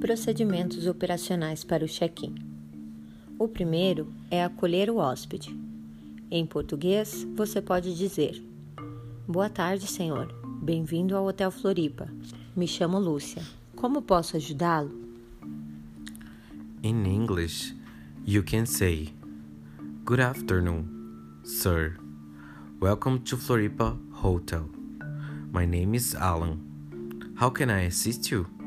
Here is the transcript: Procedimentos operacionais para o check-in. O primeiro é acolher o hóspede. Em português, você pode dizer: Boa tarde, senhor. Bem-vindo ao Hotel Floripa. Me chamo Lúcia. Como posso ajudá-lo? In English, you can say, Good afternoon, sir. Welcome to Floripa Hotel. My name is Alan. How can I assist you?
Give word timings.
Procedimentos 0.00 0.86
operacionais 0.86 1.64
para 1.64 1.84
o 1.84 1.88
check-in. 1.88 2.36
O 3.36 3.48
primeiro 3.48 4.12
é 4.30 4.44
acolher 4.44 4.88
o 4.88 4.98
hóspede. 4.98 5.54
Em 6.30 6.46
português, 6.46 7.26
você 7.34 7.60
pode 7.60 7.96
dizer: 7.96 8.40
Boa 9.26 9.50
tarde, 9.50 9.88
senhor. 9.88 10.32
Bem-vindo 10.62 11.16
ao 11.16 11.26
Hotel 11.26 11.50
Floripa. 11.50 12.08
Me 12.54 12.68
chamo 12.68 12.98
Lúcia. 12.98 13.42
Como 13.74 14.00
posso 14.00 14.36
ajudá-lo? 14.36 14.90
In 16.82 17.04
English, 17.04 17.74
you 18.24 18.44
can 18.44 18.66
say, 18.66 19.12
Good 20.04 20.20
afternoon, 20.20 20.86
sir. 21.42 21.96
Welcome 22.80 23.18
to 23.24 23.36
Floripa 23.36 23.98
Hotel. 24.22 24.68
My 25.52 25.66
name 25.66 25.96
is 25.96 26.14
Alan. 26.14 26.60
How 27.40 27.50
can 27.50 27.68
I 27.68 27.86
assist 27.86 28.30
you? 28.30 28.57